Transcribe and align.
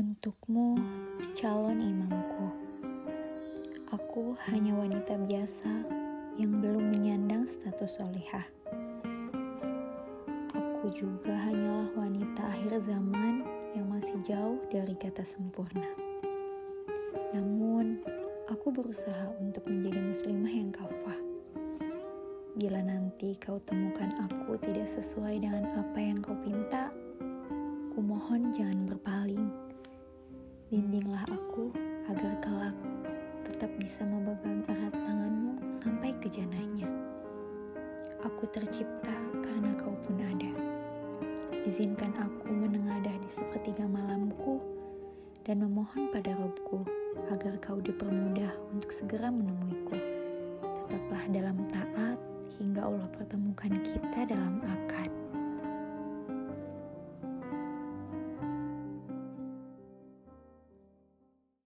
Untukmu, 0.00 0.80
calon 1.36 1.76
imamku. 1.76 2.48
Aku 3.92 4.32
hanya 4.48 4.72
wanita 4.72 5.12
biasa 5.28 5.68
yang 6.40 6.56
belum 6.56 6.88
menyandang 6.88 7.44
status 7.44 8.00
solihah. 8.00 8.48
Aku 10.56 10.88
juga 10.96 11.36
hanyalah 11.36 11.92
wanita 11.92 12.48
akhir 12.48 12.80
zaman 12.88 13.44
yang 13.76 13.92
masih 13.92 14.16
jauh 14.24 14.64
dari 14.72 14.96
kata 14.96 15.20
sempurna. 15.20 15.92
Namun, 17.36 18.00
aku 18.48 18.72
berusaha 18.72 19.28
untuk 19.36 19.68
menjadi 19.68 20.00
muslimah 20.00 20.54
yang 20.64 20.72
kafah. 20.72 21.20
Bila 22.56 22.80
nanti 22.80 23.36
kau 23.36 23.60
temukan 23.68 24.08
aku 24.16 24.56
tidak 24.64 24.88
sesuai 24.88 25.44
dengan 25.44 25.68
apa 25.76 26.00
yang 26.00 26.24
kau 26.24 26.40
pinta, 26.40 26.88
kumohon 27.92 28.56
jangan. 28.56 28.79
Bimbinglah 30.80 31.28
aku 31.28 31.68
agar 32.08 32.40
kelak 32.40 32.72
tetap 33.44 33.68
bisa 33.76 34.00
memegang 34.00 34.64
erat 34.64 34.96
tanganmu 34.96 35.60
sampai 35.76 36.08
ke 36.24 36.32
janahnya. 36.32 36.88
Aku 38.24 38.48
tercipta 38.48 39.12
karena 39.44 39.76
kau 39.76 39.92
pun 40.08 40.16
ada. 40.24 40.48
Izinkan 41.68 42.16
aku 42.16 42.48
menengadah 42.48 43.12
di 43.12 43.28
sepertiga 43.28 43.84
malamku 43.84 44.56
dan 45.44 45.60
memohon 45.60 46.08
pada 46.16 46.32
Robku 46.32 46.88
agar 47.28 47.60
kau 47.60 47.76
dipermudah 47.76 48.72
untuk 48.72 48.88
segera 48.88 49.28
menemuiku. 49.28 50.00
Tetaplah 50.64 51.28
dalam 51.28 51.60
taat 51.68 52.16
hingga 52.56 52.88
Allah 52.88 53.08
pertemukan 53.20 53.68
kita 53.84 54.32
dalam. 54.32 54.64